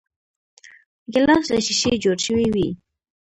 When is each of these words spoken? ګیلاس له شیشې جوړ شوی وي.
ګیلاس 1.13 1.45
له 1.53 1.59
شیشې 1.65 1.93
جوړ 2.03 2.17
شوی 2.25 2.47
وي. 2.55 2.67